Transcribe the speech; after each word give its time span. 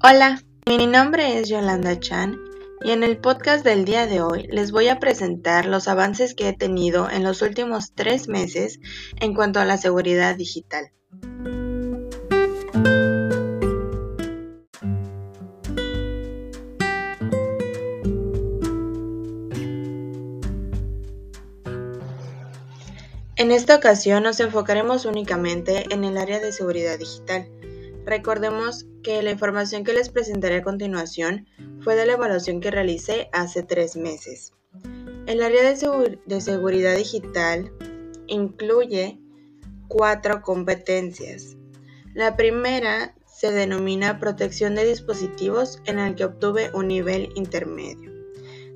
Hola, 0.00 0.40
mi 0.64 0.86
nombre 0.86 1.40
es 1.40 1.48
Yolanda 1.48 1.98
Chan 1.98 2.38
y 2.82 2.92
en 2.92 3.02
el 3.02 3.18
podcast 3.18 3.64
del 3.64 3.84
día 3.84 4.06
de 4.06 4.20
hoy 4.20 4.46
les 4.48 4.70
voy 4.70 4.86
a 4.86 5.00
presentar 5.00 5.66
los 5.66 5.88
avances 5.88 6.36
que 6.36 6.48
he 6.48 6.52
tenido 6.52 7.10
en 7.10 7.24
los 7.24 7.42
últimos 7.42 7.94
tres 7.96 8.28
meses 8.28 8.78
en 9.20 9.34
cuanto 9.34 9.58
a 9.58 9.64
la 9.64 9.76
seguridad 9.76 10.36
digital. 10.36 10.92
En 23.34 23.50
esta 23.50 23.74
ocasión 23.74 24.22
nos 24.22 24.38
enfocaremos 24.38 25.06
únicamente 25.06 25.92
en 25.92 26.04
el 26.04 26.16
área 26.16 26.38
de 26.38 26.52
seguridad 26.52 26.96
digital. 27.00 27.48
Recordemos 28.08 28.86
que 29.02 29.22
la 29.22 29.32
información 29.32 29.84
que 29.84 29.92
les 29.92 30.08
presentaré 30.08 30.56
a 30.56 30.62
continuación 30.62 31.46
fue 31.82 31.94
de 31.94 32.06
la 32.06 32.14
evaluación 32.14 32.62
que 32.62 32.70
realicé 32.70 33.28
hace 33.34 33.62
tres 33.62 33.96
meses. 33.96 34.54
El 35.26 35.42
área 35.42 35.62
de, 35.62 36.40
seguridad 36.40 36.96
digital 36.96 37.70
incluye 38.26 39.20
cuatro 39.88 40.40
competencias. 40.40 41.58
La 42.14 42.34
primera 42.34 43.14
se 43.26 43.52
denomina 43.52 44.18
protección 44.18 44.74
de 44.74 44.86
dispositivos 44.86 45.82
en 45.84 45.98
el 45.98 46.14
que 46.14 46.24
obtuve 46.24 46.70
un 46.72 46.88
nivel 46.88 47.28
intermedio. 47.34 48.10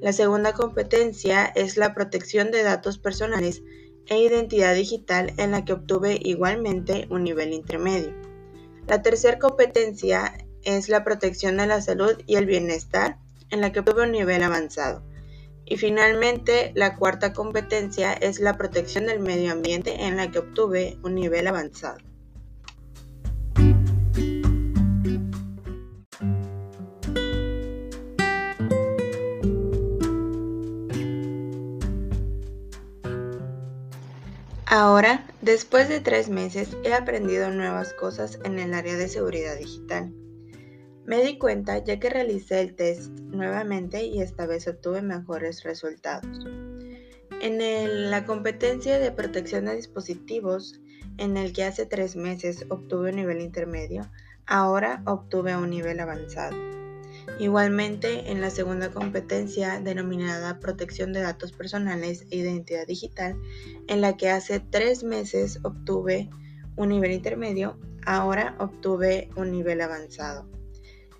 La 0.00 0.14
segunda 0.14 0.54
competencia 0.54 1.44
es 1.44 1.76
la 1.76 1.92
protección 1.92 2.50
de 2.50 2.62
datos 2.62 2.96
personales 2.96 3.62
e 4.06 4.22
identidad 4.22 4.74
digital 4.74 5.34
en 5.36 5.50
la 5.50 5.66
que 5.66 5.74
obtuve 5.74 6.18
igualmente 6.22 7.06
un 7.10 7.24
nivel 7.24 7.52
intermedio. 7.52 8.27
La 8.88 9.02
tercera 9.02 9.38
competencia 9.38 10.32
es 10.62 10.88
la 10.88 11.04
protección 11.04 11.58
de 11.58 11.66
la 11.66 11.82
salud 11.82 12.16
y 12.26 12.36
el 12.36 12.46
bienestar 12.46 13.18
en 13.50 13.60
la 13.60 13.70
que 13.70 13.80
obtuve 13.80 14.04
un 14.04 14.12
nivel 14.12 14.42
avanzado. 14.42 15.02
Y 15.66 15.76
finalmente, 15.76 16.72
la 16.74 16.96
cuarta 16.96 17.34
competencia 17.34 18.14
es 18.14 18.40
la 18.40 18.56
protección 18.56 19.04
del 19.04 19.20
medio 19.20 19.52
ambiente 19.52 20.04
en 20.06 20.16
la 20.16 20.30
que 20.30 20.38
obtuve 20.38 20.96
un 21.02 21.16
nivel 21.16 21.46
avanzado. 21.46 21.98
Ahora, 34.64 35.27
después 35.48 35.88
de 35.88 36.00
tres 36.00 36.28
meses, 36.28 36.76
he 36.84 36.92
aprendido 36.92 37.50
nuevas 37.50 37.94
cosas 37.94 38.38
en 38.44 38.58
el 38.58 38.74
área 38.74 38.96
de 38.96 39.08
seguridad 39.08 39.56
digital. 39.56 40.12
Me 41.06 41.24
di 41.24 41.38
cuenta 41.38 41.82
ya 41.82 41.98
que 41.98 42.10
realicé 42.10 42.60
el 42.60 42.76
test 42.76 43.08
nuevamente 43.20 44.04
y 44.04 44.20
esta 44.20 44.44
vez 44.44 44.68
obtuve 44.68 45.00
mejores 45.00 45.62
resultados. 45.62 46.44
En 47.40 48.10
la 48.10 48.26
competencia 48.26 48.98
de 48.98 49.10
protección 49.10 49.64
de 49.64 49.76
dispositivos, 49.76 50.82
en 51.16 51.38
el 51.38 51.54
que 51.54 51.64
hace 51.64 51.86
tres 51.86 52.14
meses 52.14 52.66
obtuve 52.68 53.08
un 53.08 53.16
nivel 53.16 53.40
intermedio, 53.40 54.02
ahora 54.44 55.02
obtuve 55.06 55.56
un 55.56 55.70
nivel 55.70 55.98
avanzado. 56.00 56.56
Igualmente, 57.38 58.32
en 58.32 58.40
la 58.40 58.50
segunda 58.50 58.90
competencia 58.90 59.80
denominada 59.80 60.58
Protección 60.58 61.12
de 61.12 61.20
Datos 61.20 61.52
Personales 61.52 62.26
e 62.30 62.36
Identidad 62.36 62.86
Digital, 62.86 63.36
en 63.86 64.00
la 64.00 64.16
que 64.16 64.30
hace 64.30 64.60
tres 64.60 65.04
meses 65.04 65.60
obtuve 65.62 66.28
un 66.76 66.88
nivel 66.88 67.12
intermedio, 67.12 67.78
ahora 68.04 68.56
obtuve 68.58 69.30
un 69.36 69.52
nivel 69.52 69.80
avanzado. 69.80 70.48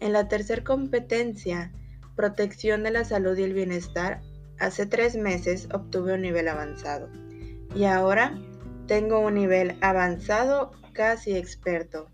En 0.01 0.13
la 0.13 0.29
tercera 0.29 0.65
competencia, 0.65 1.73
Protección 2.17 2.83
de 2.83 2.91
la 2.91 3.05
Salud 3.05 3.37
y 3.39 3.45
el 3.45 3.55
Bienestar, 3.55 4.23
hace 4.59 4.87
tres 4.87 5.17
meses 5.17 5.69
obtuve 5.73 6.15
un 6.15 6.23
nivel 6.23 6.49
avanzado. 6.49 7.09
Y 7.77 7.85
ahora 7.85 8.37
tengo 8.87 9.21
un 9.21 9.35
nivel 9.35 9.77
avanzado 9.83 10.73
casi 10.93 11.37
experto. 11.37 12.09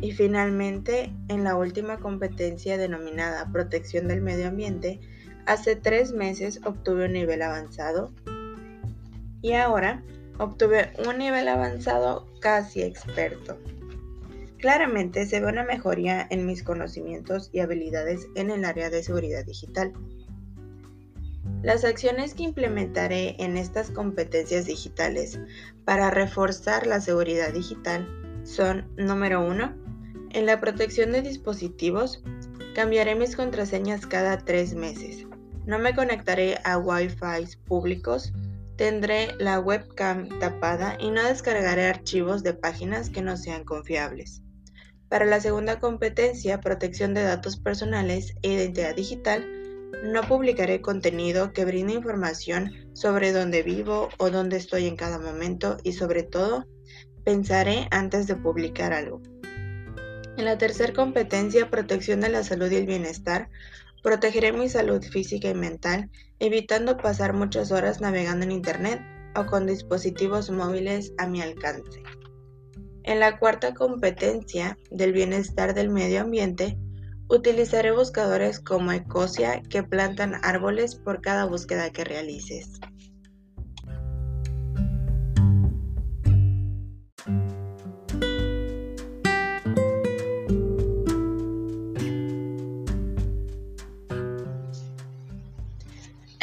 Y 0.00 0.12
finalmente, 0.12 1.12
en 1.28 1.44
la 1.44 1.56
última 1.56 1.98
competencia 1.98 2.78
denominada 2.78 3.50
Protección 3.52 4.08
del 4.08 4.22
Medio 4.22 4.48
Ambiente, 4.48 4.98
hace 5.46 5.76
tres 5.76 6.12
meses 6.12 6.60
obtuve 6.64 7.06
un 7.06 7.12
nivel 7.12 7.42
avanzado 7.42 8.12
y 9.42 9.52
ahora 9.52 10.02
obtuve 10.38 10.92
un 11.06 11.18
nivel 11.18 11.48
avanzado 11.48 12.26
casi 12.40 12.82
experto. 12.82 13.58
Claramente 14.58 15.26
se 15.26 15.40
ve 15.40 15.46
una 15.46 15.64
mejoría 15.64 16.26
en 16.30 16.46
mis 16.46 16.62
conocimientos 16.62 17.50
y 17.52 17.60
habilidades 17.60 18.26
en 18.34 18.50
el 18.50 18.64
área 18.64 18.90
de 18.90 19.02
seguridad 19.02 19.44
digital. 19.44 19.92
Las 21.62 21.84
acciones 21.84 22.34
que 22.34 22.44
implementaré 22.44 23.36
en 23.38 23.58
estas 23.58 23.90
competencias 23.90 24.66
digitales 24.66 25.38
para 25.84 26.10
reforzar 26.10 26.86
la 26.86 27.00
seguridad 27.00 27.52
digital 27.52 28.08
son, 28.44 28.86
número 28.96 29.46
uno, 29.46 29.74
en 30.30 30.46
la 30.46 30.60
protección 30.60 31.12
de 31.12 31.22
dispositivos, 31.22 32.22
cambiaré 32.74 33.14
mis 33.14 33.36
contraseñas 33.36 34.06
cada 34.06 34.38
tres 34.38 34.74
meses. 34.74 35.26
No 35.66 35.78
me 35.78 35.94
conectaré 35.94 36.58
a 36.64 36.78
Wi-Fi 36.78 37.56
públicos, 37.64 38.32
tendré 38.76 39.28
la 39.38 39.60
webcam 39.60 40.28
tapada 40.38 40.96
y 40.98 41.10
no 41.10 41.22
descargaré 41.22 41.86
archivos 41.86 42.42
de 42.42 42.54
páginas 42.54 43.10
que 43.10 43.22
no 43.22 43.36
sean 43.36 43.64
confiables. 43.64 44.42
Para 45.08 45.26
la 45.26 45.40
segunda 45.40 45.80
competencia, 45.80 46.60
protección 46.60 47.14
de 47.14 47.22
datos 47.22 47.56
personales 47.56 48.34
e 48.42 48.52
identidad 48.52 48.94
digital, 48.94 49.46
no 50.04 50.22
publicaré 50.22 50.80
contenido 50.80 51.52
que 51.52 51.64
brinde 51.64 51.94
información 51.94 52.72
sobre 52.94 53.32
dónde 53.32 53.62
vivo 53.62 54.08
o 54.18 54.30
dónde 54.30 54.56
estoy 54.56 54.86
en 54.86 54.96
cada 54.96 55.18
momento 55.18 55.76
y 55.82 55.92
sobre 55.92 56.22
todo 56.22 56.64
Pensaré 57.24 57.86
antes 57.90 58.26
de 58.26 58.34
publicar 58.34 58.94
algo. 58.94 59.20
En 60.40 60.46
la 60.46 60.56
tercera 60.56 60.94
competencia, 60.94 61.68
protección 61.68 62.22
de 62.22 62.30
la 62.30 62.42
salud 62.42 62.70
y 62.70 62.76
el 62.76 62.86
bienestar, 62.86 63.50
protegeré 64.02 64.52
mi 64.52 64.70
salud 64.70 65.02
física 65.02 65.50
y 65.50 65.54
mental, 65.54 66.08
evitando 66.38 66.96
pasar 66.96 67.34
muchas 67.34 67.70
horas 67.70 68.00
navegando 68.00 68.46
en 68.46 68.52
Internet 68.52 69.02
o 69.36 69.44
con 69.44 69.66
dispositivos 69.66 70.50
móviles 70.50 71.12
a 71.18 71.26
mi 71.26 71.42
alcance. 71.42 72.02
En 73.02 73.20
la 73.20 73.38
cuarta 73.38 73.74
competencia 73.74 74.78
del 74.90 75.12
bienestar 75.12 75.74
del 75.74 75.90
medio 75.90 76.22
ambiente, 76.22 76.78
utilizaré 77.28 77.92
buscadores 77.92 78.60
como 78.60 78.92
Ecosia 78.92 79.60
que 79.68 79.82
plantan 79.82 80.36
árboles 80.42 80.94
por 80.94 81.20
cada 81.20 81.44
búsqueda 81.44 81.90
que 81.90 82.04
realices. 82.04 82.80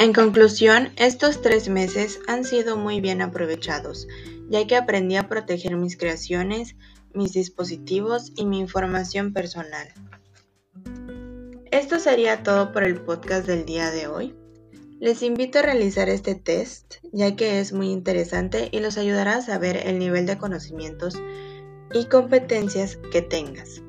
En 0.08 0.14
conclusión, 0.14 0.94
estos 0.96 1.42
tres 1.42 1.68
meses 1.68 2.22
han 2.28 2.46
sido 2.46 2.78
muy 2.78 3.02
bien 3.02 3.22
aprovechados, 3.22 4.08
ya 4.48 4.66
que 4.66 4.78
aprendí 4.78 5.18
a 5.18 5.28
proteger 5.28 5.76
mis 5.76 5.98
creaciones, 5.98 6.78
mis 7.14 7.34
dispositivos 7.34 8.32
y 8.38 8.46
mi 8.46 8.60
información 8.60 9.34
personal. 9.34 9.90
Esto 11.72 12.00
sería 12.00 12.42
todo 12.42 12.72
por 12.72 12.86
el 12.86 13.02
podcast 13.02 13.48
del 13.48 13.66
día 13.66 13.92
de 13.92 14.08
hoy. 14.08 14.34
Les 15.02 15.22
invito 15.24 15.60
a 15.60 15.64
realizar 15.64 16.08
este 16.08 16.36
test, 16.36 16.96
ya 17.12 17.36
que 17.36 17.60
es 17.60 17.74
muy 17.74 17.92
interesante 17.92 18.70
y 18.72 18.80
los 18.80 18.98
ayudará 18.98 19.36
a 19.36 19.42
saber 19.42 19.76
el 19.76 20.00
nivel 20.00 20.26
de 20.26 20.38
conocimientos 20.38 21.22
y 21.94 22.06
competencias 22.06 22.98
que 23.12 23.22
tengas, 23.22 23.84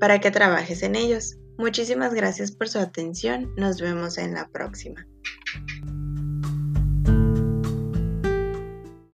para 0.00 0.20
que 0.20 0.30
trabajes 0.30 0.82
en 0.82 0.96
ellos. 0.96 1.38
Muchísimas 1.58 2.12
gracias 2.12 2.52
por 2.52 2.68
su 2.68 2.78
atención, 2.78 3.54
nos 3.56 3.80
vemos 3.80 4.18
en 4.18 4.34
la 4.34 4.48
próxima. 4.48 5.06